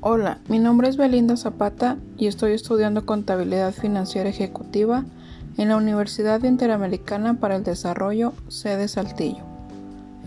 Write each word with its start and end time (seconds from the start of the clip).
Hola, 0.00 0.38
mi 0.48 0.60
nombre 0.60 0.88
es 0.88 0.96
Belinda 0.96 1.36
Zapata 1.36 1.96
y 2.16 2.28
estoy 2.28 2.52
estudiando 2.52 3.04
Contabilidad 3.04 3.74
Financiera 3.74 4.28
Ejecutiva 4.28 5.04
en 5.56 5.70
la 5.70 5.76
Universidad 5.76 6.40
Interamericana 6.44 7.40
para 7.40 7.56
el 7.56 7.64
Desarrollo, 7.64 8.32
sede 8.46 8.86
Saltillo. 8.86 9.42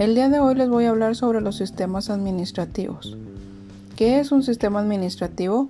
El 0.00 0.16
día 0.16 0.28
de 0.28 0.40
hoy 0.40 0.56
les 0.56 0.68
voy 0.68 0.86
a 0.86 0.90
hablar 0.90 1.14
sobre 1.14 1.40
los 1.40 1.56
sistemas 1.56 2.10
administrativos. 2.10 3.16
¿Qué 3.94 4.18
es 4.18 4.32
un 4.32 4.42
sistema 4.42 4.80
administrativo? 4.80 5.68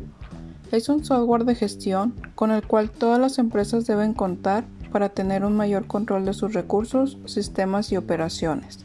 Es 0.73 0.89
un 0.89 1.05
software 1.05 1.45
de 1.45 1.55
gestión 1.55 2.15
con 2.35 2.53
el 2.53 2.67
cual 2.67 2.91
todas 2.91 3.21
las 3.21 3.39
empresas 3.39 3.87
deben 3.87 4.15
contar 4.15 4.65
para 4.93 5.11
tener 5.11 5.45
un 5.45 5.55
mayor 5.55 5.87
control 5.87 6.25
de 6.25 6.33
sus 6.33 6.55
recursos, 6.55 7.19
sistemas 7.27 7.93
y 7.93 7.99
operaciones. 7.99 8.79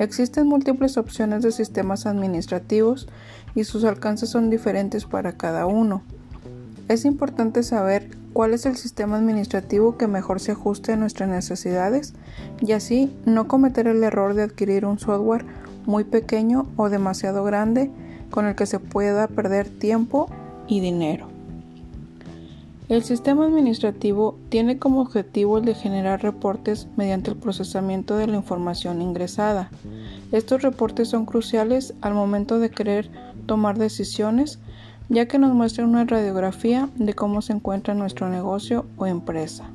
Existen 0.00 0.46
múltiples 0.46 0.96
opciones 0.96 1.42
de 1.42 1.52
sistemas 1.52 2.06
administrativos 2.06 3.06
y 3.54 3.64
sus 3.64 3.84
alcances 3.84 4.30
son 4.30 4.48
diferentes 4.48 5.04
para 5.04 5.32
cada 5.32 5.66
uno. 5.66 6.00
Es 6.88 7.04
importante 7.04 7.62
saber 7.62 8.08
cuál 8.32 8.54
es 8.54 8.64
el 8.64 8.76
sistema 8.76 9.18
administrativo 9.18 9.98
que 9.98 10.06
mejor 10.06 10.40
se 10.40 10.52
ajuste 10.52 10.94
a 10.94 10.96
nuestras 10.96 11.28
necesidades 11.28 12.14
y 12.62 12.72
así 12.72 13.14
no 13.26 13.46
cometer 13.46 13.88
el 13.88 14.02
error 14.02 14.32
de 14.32 14.44
adquirir 14.44 14.86
un 14.86 14.98
software 14.98 15.44
muy 15.84 16.04
pequeño 16.04 16.66
o 16.76 16.88
demasiado 16.88 17.44
grande 17.44 17.90
con 18.30 18.46
el 18.46 18.54
que 18.54 18.64
se 18.64 18.78
pueda 18.78 19.28
perder 19.28 19.68
tiempo 19.68 20.30
y 20.66 20.80
dinero. 20.80 21.29
El 22.90 23.04
sistema 23.04 23.44
administrativo 23.44 24.36
tiene 24.48 24.80
como 24.80 25.02
objetivo 25.02 25.58
el 25.58 25.64
de 25.64 25.76
generar 25.76 26.24
reportes 26.24 26.88
mediante 26.96 27.30
el 27.30 27.36
procesamiento 27.36 28.16
de 28.16 28.26
la 28.26 28.36
información 28.36 29.00
ingresada. 29.00 29.70
Estos 30.32 30.62
reportes 30.62 31.06
son 31.06 31.24
cruciales 31.24 31.94
al 32.00 32.14
momento 32.14 32.58
de 32.58 32.70
querer 32.70 33.08
tomar 33.46 33.78
decisiones, 33.78 34.58
ya 35.08 35.28
que 35.28 35.38
nos 35.38 35.54
muestran 35.54 35.88
una 35.88 36.04
radiografía 36.04 36.88
de 36.96 37.14
cómo 37.14 37.42
se 37.42 37.52
encuentra 37.52 37.94
nuestro 37.94 38.28
negocio 38.28 38.86
o 38.96 39.06
empresa. 39.06 39.70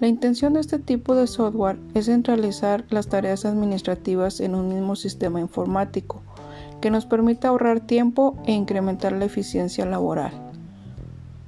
La 0.00 0.08
intención 0.08 0.54
de 0.54 0.60
este 0.60 0.78
tipo 0.78 1.14
de 1.14 1.26
software 1.26 1.78
es 1.92 2.06
centralizar 2.06 2.86
las 2.88 3.08
tareas 3.08 3.44
administrativas 3.44 4.40
en 4.40 4.54
un 4.54 4.70
mismo 4.70 4.96
sistema 4.96 5.40
informático, 5.40 6.22
que 6.80 6.90
nos 6.90 7.04
permita 7.04 7.48
ahorrar 7.48 7.80
tiempo 7.80 8.38
e 8.46 8.52
incrementar 8.52 9.12
la 9.12 9.26
eficiencia 9.26 9.84
laboral. 9.84 10.51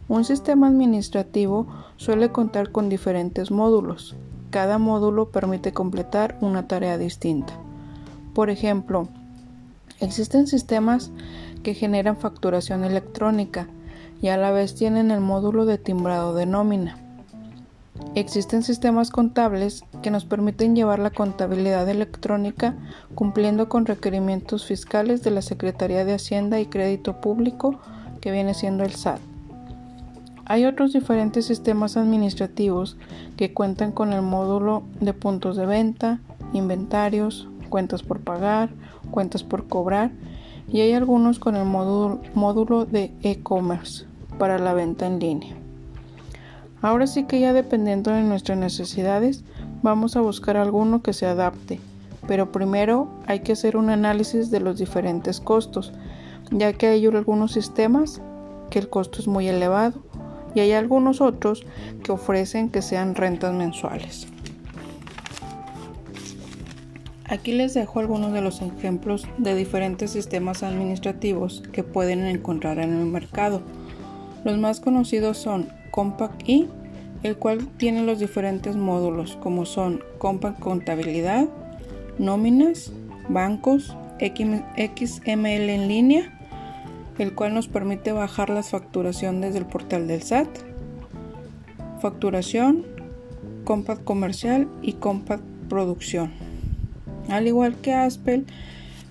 Un 0.06 0.24
sistema 0.24 0.66
administrativo 0.66 1.66
suele 1.97 2.30
contar 2.30 2.70
con 2.72 2.91
diferentes 2.91 3.50
módulos. 3.50 4.14
Cada 4.50 4.78
módulo 4.78 5.30
permite 5.30 5.72
completar 5.72 6.36
una 6.42 6.69
tarea 6.69 6.98
distinta. 6.98 7.55
Por 8.34 8.50
ejemplo, 8.50 9.08
existen 10.00 10.47
sistemas 10.47 11.10
que 11.62 11.72
generan 11.72 12.19
facturación 12.19 12.84
electrónica 12.84 13.66
y 14.20 14.28
a 14.28 14.36
la 14.36 14.50
vez 14.50 14.75
tienen 14.75 15.10
el 15.10 15.20
módulo 15.20 15.64
de 15.64 15.78
timbrado 15.78 16.34
de 16.34 16.44
nómina. 16.44 16.98
Existen 18.14 18.62
sistemas 18.62 19.10
contables 19.10 19.84
que 20.02 20.10
nos 20.10 20.27
permiten 20.27 20.77
llevar 20.77 20.98
la 20.98 21.10
contabilidad 21.10 21.88
electrónica 21.88 22.75
cumpliendo 23.14 23.70
con 23.70 23.86
requerimientos 23.86 24.66
fiscales 24.66 25.22
de 25.22 25.30
la 25.30 25.41
Secretaría 25.41 26.05
de 26.05 26.12
Hacienda 26.12 26.60
y 26.60 26.66
Crédito 26.66 27.22
Público 27.22 27.80
que 28.20 28.30
viene 28.30 28.52
siendo 28.52 28.84
el 28.84 28.92
SAT. 28.92 29.33
Hay 30.47 30.67
otros 30.67 30.92
diferentes 30.92 31.47
sistemas 31.47 31.97
administrativos 31.97 32.98
que 33.37 33.55
cuentan 33.55 33.92
con 33.92 34.12
el 34.12 34.20
módulo 34.20 34.83
de 35.00 35.14
puntos 35.14 35.56
de 35.56 35.64
venta, 35.64 36.20
inventarios, 36.53 37.48
cuentas 37.70 38.03
por 38.03 38.20
pagar, 38.20 38.69
cuentas 39.11 39.42
por 39.42 39.67
cobrar 39.69 40.11
y 40.69 40.81
hay 40.81 40.92
algunos 40.92 41.39
con 41.39 41.56
el 41.56 41.65
módulo, 41.65 42.20
módulo 42.34 42.84
de 42.84 43.10
e-commerce 43.22 44.04
para 44.38 44.59
la 44.59 44.75
venta 44.75 45.06
en 45.06 45.19
línea. 45.19 45.56
Ahora 46.83 47.06
sí 47.06 47.25
que 47.25 47.41
ya 47.41 47.54
dependiendo 47.54 48.10
de 48.10 48.22
nuestras 48.22 48.59
necesidades 48.59 49.44
vamos 49.83 50.15
a 50.15 50.21
buscar 50.21 50.59
alguno 50.59 51.00
que 51.00 51.15
se 51.15 51.25
adapte, 51.25 51.81
pero 52.28 52.53
primero 52.53 53.09
hay 53.27 53.41
que 53.41 53.53
hacer 53.53 53.78
un 53.78 53.88
análisis 53.88 54.50
de 54.50 54.60
los 54.60 54.77
diferentes 54.77 55.41
costos, 55.41 55.94
ya 56.50 56.75
que 56.75 56.88
hay 56.88 57.06
algunos 57.06 57.53
sistemas 57.53 58.21
que 58.69 58.78
el 58.78 58.91
costo 58.91 59.21
es 59.21 59.27
muy 59.27 59.49
elevado 59.49 60.03
y 60.54 60.60
hay 60.60 60.72
algunos 60.72 61.20
otros 61.20 61.66
que 62.03 62.12
ofrecen 62.12 62.70
que 62.70 62.82
sean 62.82 63.15
rentas 63.15 63.54
mensuales. 63.54 64.26
Aquí 67.26 67.53
les 67.53 67.72
dejo 67.72 68.00
algunos 68.00 68.32
de 68.32 68.42
los 68.42 68.60
ejemplos 68.60 69.26
de 69.38 69.54
diferentes 69.54 70.10
sistemas 70.10 70.62
administrativos 70.62 71.62
que 71.72 71.82
pueden 71.82 72.25
encontrar 72.26 72.78
en 72.78 72.94
el 72.94 73.06
mercado. 73.06 73.62
Los 74.44 74.59
más 74.59 74.81
conocidos 74.81 75.38
son 75.38 75.69
Compact 75.91 76.42
E, 76.47 76.69
el 77.22 77.36
cual 77.36 77.66
tiene 77.78 78.03
los 78.03 78.19
diferentes 78.19 78.76
módulos 78.76 79.38
como 79.42 79.65
son 79.65 80.04
Compact 80.19 80.60
Contabilidad, 80.60 81.48
Nóminas, 82.19 82.92
Bancos, 83.31 83.97
XML 84.19 85.71
en 85.71 85.88
línea, 85.88 86.38
el 87.19 87.34
cual 87.34 87.54
nos 87.54 87.69
permite 87.69 88.12
bajar 88.12 88.50
la 88.50 88.62
facturación 88.62 89.41
desde 89.41 89.58
el 89.58 89.66
portal 89.66 90.06
del 90.06 90.22
SAT, 90.22 90.48
facturación, 92.00 92.84
Compact 93.64 94.04
comercial 94.04 94.69
y 94.82 94.94
Compact 94.94 95.42
producción. 95.69 96.32
Al 97.28 97.47
igual 97.47 97.76
que 97.76 97.94
Aspel, 97.94 98.44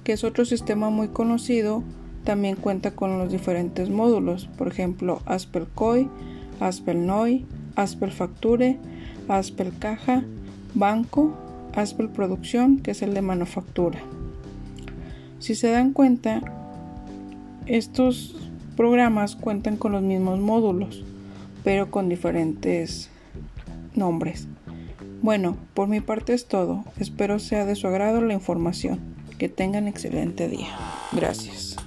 que 0.03 0.13
es 0.13 0.23
otro 0.23 0.45
sistema 0.45 0.89
muy 0.91 1.07
conocido, 1.07 1.83
también 2.23 2.55
cuenta 2.55 2.91
con 2.91 3.17
los 3.17 3.31
diferentes 3.31 3.89
módulos, 3.89 4.47
por 4.57 4.67
ejemplo, 4.67 5.21
Aspel 5.25 5.67
COI, 5.73 6.09
Aspel 6.59 7.05
NOI, 7.05 7.45
Aspel 7.75 8.11
Facture, 8.11 8.77
Aspel 9.27 9.73
Caja, 9.79 10.23
Banco, 10.73 11.33
Aspel 11.75 12.09
Producción, 12.09 12.79
que 12.79 12.91
es 12.91 13.01
el 13.01 13.13
de 13.13 13.21
manufactura. 13.21 13.99
Si 15.39 15.55
se 15.55 15.71
dan 15.71 15.91
cuenta, 15.91 16.41
estos 17.65 18.35
programas 18.75 19.35
cuentan 19.35 19.77
con 19.77 19.91
los 19.91 20.01
mismos 20.01 20.39
módulos, 20.39 21.03
pero 21.63 21.91
con 21.91 22.09
diferentes 22.09 23.09
nombres. 23.95 24.47
Bueno, 25.21 25.55
por 25.73 25.87
mi 25.87 26.01
parte 26.01 26.33
es 26.33 26.47
todo. 26.47 26.83
Espero 26.99 27.39
sea 27.39 27.65
de 27.65 27.75
su 27.75 27.87
agrado 27.87 28.21
la 28.21 28.33
información. 28.33 28.99
Que 29.37 29.49
tengan 29.49 29.87
excelente 29.87 30.47
día. 30.47 30.67
Gracias. 31.11 31.77